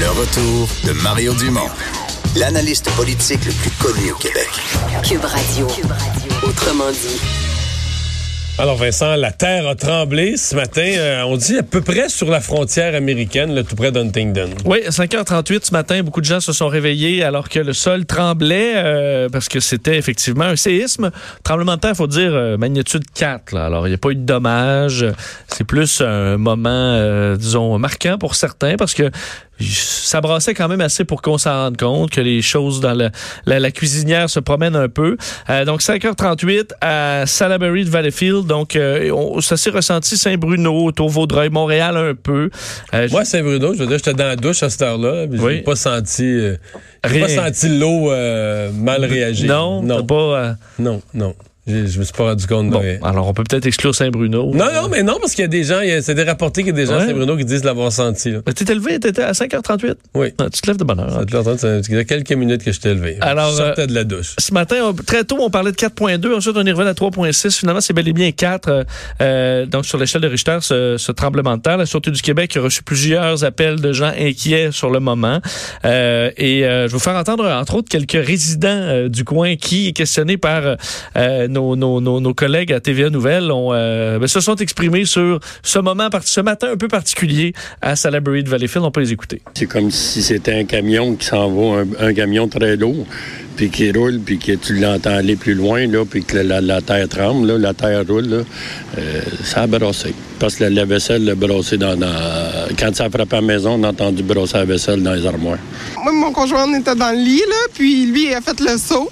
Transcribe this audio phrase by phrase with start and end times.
[0.00, 1.68] Le retour de Mario Dumont,
[2.34, 4.48] l'analyste politique le plus connu au Québec.
[5.02, 5.66] Cube Radio.
[6.42, 7.20] Autrement dit.
[8.56, 12.30] Alors Vincent, la terre a tremblé ce matin, euh, on dit à peu près sur
[12.30, 14.50] la frontière américaine, là, tout près d'Huntingdon.
[14.66, 18.04] Oui, à 5h38 ce matin, beaucoup de gens se sont réveillés alors que le sol
[18.04, 21.10] tremblait euh, parce que c'était effectivement un séisme.
[21.42, 23.52] Tremblement de terre, faut dire euh, magnitude 4.
[23.52, 23.66] Là.
[23.66, 25.06] Alors, il n'y a pas eu de dommages.
[25.48, 29.10] C'est plus un moment, euh, disons, marquant pour certains parce que
[29.60, 33.10] ça brassait quand même assez pour qu'on s'en rende compte que les choses dans la,
[33.46, 35.16] la cuisinière se promènent un peu.
[35.48, 38.46] Euh, donc 5h38 à Salaberry de Valleyfield.
[38.46, 42.50] Donc euh, on, ça s'est ressenti Saint-Bruno, autour Vaudreuil, Montréal un peu.
[42.94, 45.26] Euh, Moi, Saint-Bruno, je veux dire, j'étais dans la douche à cette heure-là.
[45.30, 45.60] J'ai Oui.
[45.62, 46.56] pas senti, euh,
[47.08, 48.10] j'ai pas senti l'eau
[48.74, 49.48] mal réagir.
[49.48, 50.56] non, non, pas.
[50.78, 51.34] non, non.
[51.86, 54.52] Je me suis pas rendu compte bon, alors on peut peut-être exclure Saint-Bruno.
[54.54, 56.24] Non, non, mais non, parce qu'il y a des gens, il y a- c'est des
[56.24, 57.06] rapportés qu'il y a des gens à Ouais.
[57.06, 58.30] Saint-Bruno qui disent l'avoir senti.
[58.32, 58.38] là.
[58.46, 59.96] Mais T'étais levé, t'étais à 5h38.
[60.14, 60.28] Oui.
[60.38, 61.12] Ah, tu te lèves de bonne heure.
[61.12, 63.16] Ça te l'entend, ça fait quelques minutes que je t'ai levé.
[63.20, 64.34] Alors, je sortais de la douche.
[64.38, 66.34] Ce matin, on- très tôt, on parlait de 4.2.
[66.34, 67.56] Ensuite, on est revenu à 3.6.
[67.58, 68.68] Finalement, c'est bel et bien 4.
[68.68, 68.84] euh,
[69.22, 71.76] euh, donc, sur l'échelle de Richter, ce, ce tremblement de terre.
[71.76, 75.40] La Sûreté du Québec a reçu plusieurs appels de gens inquiets sur le moment.
[75.84, 79.56] Euh, et euh, je vais vous faire entendre, entre autres, quelques résidents euh, du coin
[79.56, 80.76] qui, questionnés par
[81.16, 85.04] euh, nos, nos, nos, nos collègues à TVA Nouvelles, ont, euh, ben, se sont exprimés
[85.04, 87.52] sur ce moment, ce matin un peu particulier
[87.82, 88.84] à Salaberry de Valleyfield.
[88.84, 89.42] On peut les écouter.
[89.54, 93.06] C'est comme si c'était un camion qui s'en va, un, un camion très lourd,
[93.56, 96.80] puis qui roule, puis que tu l'entends aller plus loin, là, puis que la, la
[96.80, 98.36] terre tremble, là, la terre roule, là,
[98.98, 100.14] euh, ça a brassé.
[100.38, 102.06] Parce que la, la vaisselle a brassé dans, dans-
[102.78, 105.26] Quand ça a frappé à la maison, on a entendu brasser la vaisselle dans les
[105.26, 105.58] armoires.
[106.02, 108.78] Moi, mon conjoint on était dans le lit, là, puis lui, il a fait le
[108.78, 109.10] saut.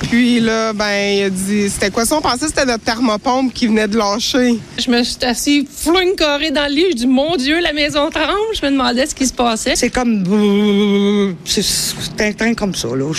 [0.00, 2.16] Puis là, ben, il a dit, c'était quoi ça?
[2.16, 4.58] On pensait que c'était notre thermopompe qui venait de lâcher.
[4.78, 6.86] Je me suis assis flouine carré dans le lit.
[6.90, 8.54] Je dis, mon Dieu, la maison tremble.
[8.54, 9.76] Je me demandais ce qui se passait.
[9.76, 11.34] C'est comme.
[11.44, 13.10] C'est c'est un train comme ça, là.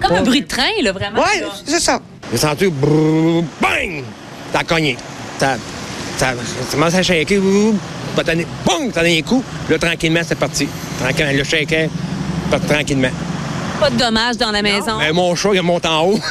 [0.00, 1.20] Comme un bruit de train, là, vraiment.
[1.20, 2.00] Ouais, c'est ça.
[2.30, 4.02] J'ai senti bang!
[4.52, 4.96] Ça a cogné.
[5.38, 5.56] Ça,
[6.16, 6.34] ça, ça
[6.70, 7.40] commence à shaker.
[8.16, 8.92] pas boum!
[8.92, 9.44] Ça a donné un coup.
[9.68, 10.66] Là, tranquillement, c'est parti.
[10.98, 11.88] Tranquillement, le shaker,
[12.50, 13.10] parti tranquillement.
[13.82, 14.96] Pas de dommages dans la maison.
[14.98, 16.20] Mais mon chat, il monte en haut.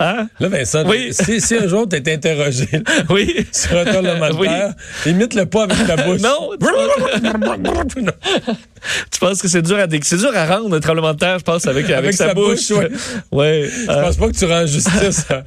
[0.00, 0.28] Hein?
[0.38, 1.08] Là, Vincent, Oui.
[1.12, 2.68] si, si un jour t'es interrogé
[3.10, 3.46] Oui.
[3.50, 4.46] sur un de Oui.
[5.06, 6.20] imite-le pas avec ta bouche.
[6.20, 6.50] Non,
[9.10, 11.38] tu penses que c'est dur à dé- c'est dur à rendre un tremblement de terre,
[11.38, 12.68] je pense, avec, avec, Avec sa, sa bouche.
[12.68, 12.88] bouche, ouais.
[13.32, 13.70] ouais.
[13.86, 15.42] Je euh, pense pas que tu rends justice à-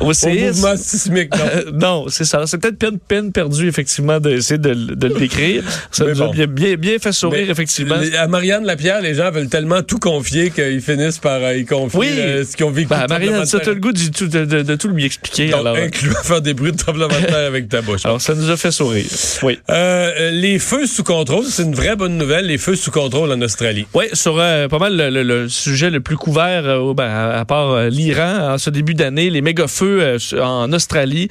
[0.04, 0.60] au séisme.
[0.60, 1.44] mouvement sismique, non.
[1.54, 2.46] Euh, non, c'est ça.
[2.46, 5.62] C'est peut-être peine, peine perdue, effectivement, d'essayer de, de le décrire.
[5.90, 7.96] Ça nous a bien, bien, bien fait sourire, Mais effectivement.
[7.96, 11.64] les- À Marianne Lapierre, les gens veulent tellement tout confier qu'ils finissent par euh, y
[11.64, 12.06] confier Oui.
[12.18, 12.92] euh, ce qu'ils ont vécu.
[12.92, 13.74] Le Marianne, ça, terre.
[13.74, 15.48] le goût du tout- de, tout lui expliquer.
[15.50, 18.04] Donc, alors, euh, incluant faire des bruits de tremblement de terre avec ta bouche.
[18.04, 19.04] alors, ça nous a fait sourire.
[19.42, 19.58] Oui.
[19.70, 23.32] Euh, euh, les feux sous contrôle, c'est une vraie bonne nouvelle, les feux sous contrôle
[23.32, 23.86] en Australie.
[23.94, 27.38] Oui, sur euh, pas mal le, le- le sujet le plus couvert, euh, ben, à,
[27.40, 31.28] à part euh, l'Iran, en ce début d'année, les méga-feux euh, en Australie,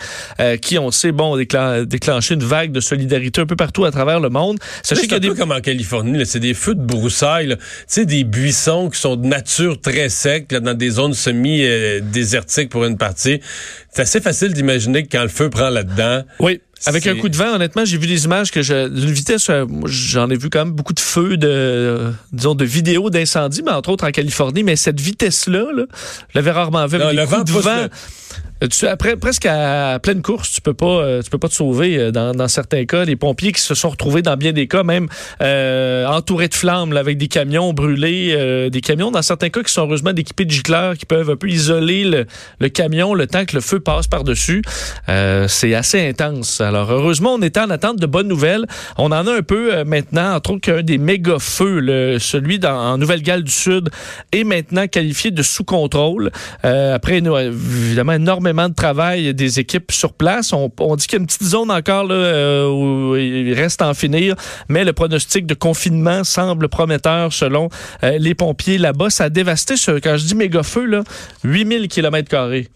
[0.61, 4.19] qui, on sait, bon, déclen- déclenché une vague de solidarité un peu partout à travers
[4.19, 4.57] le monde.
[4.84, 5.39] Sachez C'est qu'il y a des...
[5.39, 9.25] comme en Californie, c'est des feux de broussailles, tu sais, des buissons qui sont de
[9.28, 13.39] nature très secs, là, dans des zones semi-désertiques pour une partie.
[13.91, 16.61] C'est assez facile d'imaginer que quand le feu prend là-dedans, Oui.
[16.88, 20.29] Avec un coup de vent, honnêtement, j'ai vu des images que d'une vitesse, euh, j'en
[20.29, 23.90] ai vu quand même beaucoup de feux, de, euh, disons, de vidéos d'incendie, mais entre
[23.90, 24.63] autres en Californie.
[24.63, 25.84] Mais cette vitesse-là, là,
[26.29, 26.97] je l'avais rarement vu.
[26.97, 27.75] Non, le vent de vent.
[27.84, 27.90] le-
[28.84, 32.47] Après, presque à pleine course, tu peux pas, euh, peux pas te sauver euh, dans,
[32.47, 33.03] certains cas.
[33.03, 35.07] Les pompiers qui se sont retrouvés dans bien des cas, même
[35.41, 39.82] euh, entourés de flammes, avec des camions brûlés, des camions dans certains cas qui sont
[39.82, 42.05] heureusement équipés de gicleurs qui peuvent un peu isoler
[42.59, 44.61] le, camion le temps que le feu passe par dessus.
[45.08, 46.61] C'est assez intense.
[46.61, 48.66] Alors heureusement, on était en attente de bonnes nouvelles.
[48.97, 52.97] On en a un peu maintenant, entre autres qu'un des méga feux, celui dans, en
[52.97, 53.90] Nouvelle-Galles du Sud,
[54.31, 56.31] est maintenant qualifié de sous contrôle.
[56.64, 60.51] Après, évidemment, énormément de travail des équipes sur place.
[60.51, 63.93] On, dit qu'il y a une petite zone encore euh, où il reste à en
[63.93, 64.35] finir,
[64.67, 67.69] mais le pronostic de confinement semble prometteur selon
[68.03, 69.11] euh, les pompiers là-bas.
[69.11, 71.03] Ça a dévasté, ce, quand je dis méga feu, là,
[71.43, 72.67] 8000 km carrés.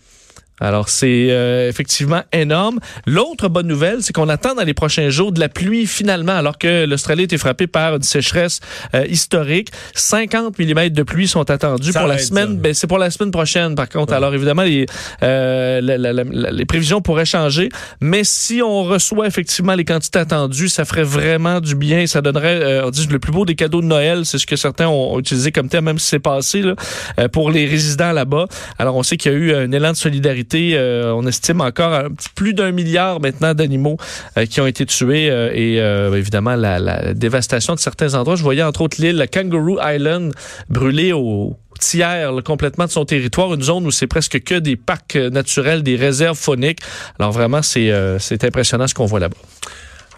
[0.60, 2.80] Alors, c'est euh, effectivement énorme.
[3.06, 6.58] L'autre bonne nouvelle, c'est qu'on attend dans les prochains jours de la pluie finalement, alors
[6.58, 8.60] que l'Australie été frappée par une sécheresse
[8.96, 9.70] euh, historique.
[9.96, 12.58] 50 mm de pluie sont attendus Ça pour la semaine.
[12.58, 14.14] Ben, c'est pour la semaine prochaine, par contre.
[14.14, 14.86] Alors, évidemment, les,
[15.24, 17.70] euh, la- la- la- les prévisions pourraient changer.
[18.02, 22.06] Mais si on reçoit effectivement les quantités attendues, ça ferait vraiment du bien.
[22.08, 24.26] Ça donnerait, euh, on dit, le plus beau des cadeaux de Noël.
[24.26, 26.76] C'est ce que certains ont, ont utilisé comme thème, même si c'est passé, là,
[27.20, 28.46] euh, pour les résidents là-bas.
[28.78, 30.49] Alors, on sait qu'il y a eu un élan de solidarité.
[30.54, 33.98] Euh, on estime encore un petit- plus d'un milliard maintenant d'animaux
[34.38, 35.78] euh, qui ont été tués euh, et
[36.18, 38.36] évidemment la, dévastation de certains endroits.
[38.36, 40.34] Je voyais entre autres l'île Kangaroo Island
[40.70, 45.16] brûlée au tiers complètement de son territoire, une zone où c'est presque que des parcs
[45.16, 46.80] naturels, des réserves fauniques.
[47.20, 49.38] Alors vraiment, c'est impressionnant ce qu'on voit là-bas.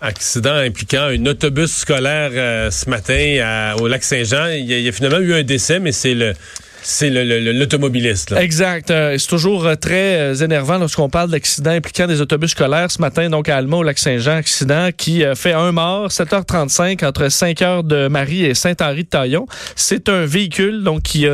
[0.01, 4.47] Accident impliquant un autobus scolaire ce matin au lac Saint-Jean.
[4.47, 6.33] Il y a finalement eu un décès, mais c'est le
[6.81, 8.33] c'est l'automobiliste.
[8.37, 8.89] Exact.
[8.89, 12.89] Euh, c'est toujours euh, très euh, énervant lorsqu'on parle d'accidents impliquant des autobus scolaires.
[12.89, 17.85] Ce matin, donc, à Alma, au Lac-Saint-Jean, accident qui fait un mort, 7h35 entre 5h
[17.85, 19.45] de Marie et Saint-Henri-de-Taillon.
[19.75, 21.27] C'est un véhicule, donc, qui,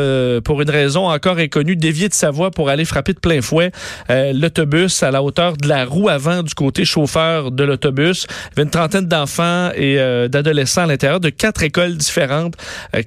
[0.43, 3.71] pour une raison encore inconnue, dévié de sa voie pour aller frapper de plein fouet
[4.09, 8.27] l'autobus à la hauteur de la roue avant du côté chauffeur de l'autobus.
[8.29, 9.97] Il y avait une trentaine d'enfants et
[10.29, 12.55] d'adolescents à l'intérieur de quatre écoles différentes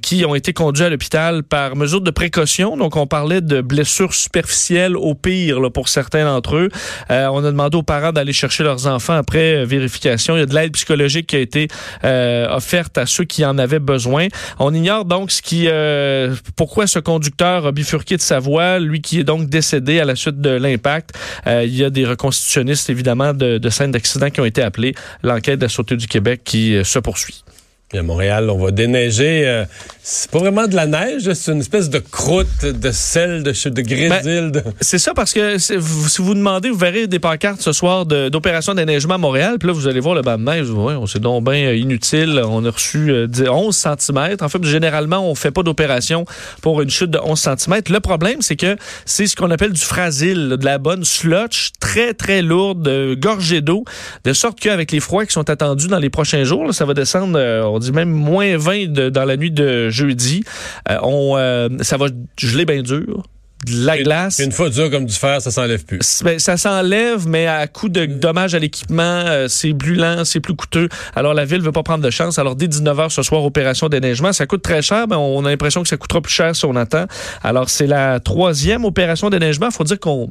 [0.02, 2.29] qui ont été conduits à l'hôpital par mesure de précaution.
[2.76, 6.68] Donc, on parlait de blessures superficielles au pire pour certains d'entre eux.
[7.10, 10.36] Euh, on a demandé aux parents d'aller chercher leurs enfants après euh, vérification.
[10.36, 11.68] Il y a de l'aide psychologique qui a été
[12.04, 14.28] euh, offerte à ceux qui en avaient besoin.
[14.58, 19.00] On ignore donc ce qui, euh, pourquoi ce conducteur a bifurqué de sa voie, lui
[19.00, 21.10] qui est donc décédé à la suite de l'impact.
[21.46, 24.94] Il y a des reconstitutionnistes, évidemment, de, de scènes d'accident qui ont été appelés.
[25.22, 27.44] L'enquête de la Sûreté du Québec qui se poursuit.
[27.90, 29.42] Puis à Montréal, on va déneiger.
[29.48, 29.64] euh,
[30.00, 33.72] c'est pas vraiment de la neige, c'est une espèce de croûte, de sel, de, ch-
[33.74, 34.52] de grésil.
[34.52, 38.28] de- C'est ça parce que si vous demandez, vous verrez des pancartes ce soir de-
[38.28, 39.56] d'opération déneigement à Montréal.
[39.58, 40.70] Puis là, vous allez voir le banc de neige.
[40.70, 42.40] Ouais, on c'est donc bien euh, inutile.
[42.46, 44.36] On a reçu euh, 10 11 cm.
[44.40, 46.24] En fait, généralement, on fait pas d'opération
[46.62, 47.80] pour une chute de 11 cm.
[47.90, 51.70] Le problème, c'est que c'est ce qu'on appelle du fragile, là, de la bonne slotch,
[51.80, 53.84] très, très lourde, euh, gorgée d'eau,
[54.22, 56.94] de sorte qu'avec les froids qui sont attendus dans les prochains jours, là, ça va
[56.94, 60.44] descendre, euh, dit même moins 20 de- dans la nuit de jeudi.
[60.88, 62.06] Euh, on, euh, ça va
[62.38, 63.24] geler bien dur.
[63.66, 64.38] De la glace.
[64.38, 66.22] Une fois dur comme du fer, ça s'enlève plus.
[66.24, 70.40] Ben, ça s'enlève, mais à coup de dommages à l'équipement, euh, c'est plus lent, c'est
[70.40, 70.88] plus coûteux.
[71.14, 72.38] Alors, la ville veut pas prendre de chance.
[72.38, 74.32] Alors, dès 19h ce soir, opération déneigement.
[74.32, 76.74] Ça coûte très cher, mais on a l'impression que ça coûtera plus cher si on
[76.74, 77.04] attend.
[77.42, 79.70] Alors, c'est la troisième opération déneigement.
[79.70, 80.30] faut dire qu'on...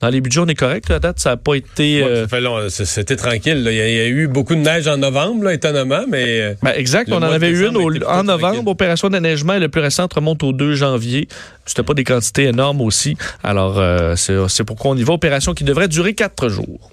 [0.00, 0.90] Dans les budgets, on est correct.
[0.90, 2.02] À date, ça n'a pas été...
[2.02, 2.26] Euh,
[2.68, 3.62] C'était tranquille.
[3.62, 3.70] là.
[3.72, 6.40] Il y, a, il y a eu beaucoup de neige en novembre, là, étonnamment, mais.
[6.40, 7.10] euh, Ben, exact.
[7.10, 8.38] on en avait eu une au- en novembre.
[8.54, 8.62] tranquille.
[8.68, 11.28] Opération déneigement, et le plus récent remonte au 2 janvier.
[11.64, 13.16] C'était pas des quantités énormes aussi.
[13.42, 15.14] Alors, euh, c'est pourquoi on y va.
[15.14, 16.90] Opération qui devrait durer quatre jours.